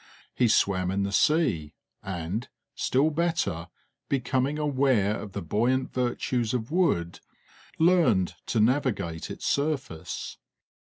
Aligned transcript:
He 0.33 0.47
swam 0.47 0.89
in 0.89 1.03
the 1.03 1.11
sea, 1.11 1.75
and, 2.01 2.49
still 2.73 3.11
better, 3.11 3.67
becoming 4.09 4.57
aware 4.57 5.15
of 5.19 5.33
the 5.33 5.43
buoyant 5.43 5.93
virtues 5.93 6.55
of 6.55 6.71
wood, 6.71 7.19
learned 7.77 8.33
to 8.47 8.59
navigate 8.59 9.29
its 9.29 9.45
surface. 9.45 10.37